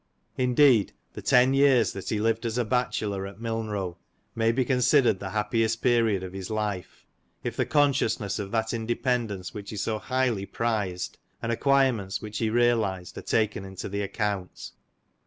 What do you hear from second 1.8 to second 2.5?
that he lived